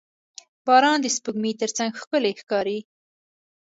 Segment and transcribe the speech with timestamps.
[0.65, 2.79] •باران د سپوږمۍ تر څنګ ښکلی ښکاري.